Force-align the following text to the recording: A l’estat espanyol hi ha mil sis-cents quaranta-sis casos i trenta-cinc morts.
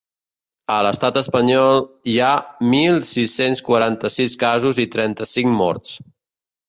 A 0.75 0.77
l’estat 0.85 1.19
espanyol 1.21 1.75
hi 2.13 2.17
ha 2.27 2.31
mil 2.71 2.97
sis-cents 3.11 3.63
quaranta-sis 3.71 4.37
casos 4.45 4.81
i 4.87 4.91
trenta-cinc 4.97 5.53
morts. 5.61 5.95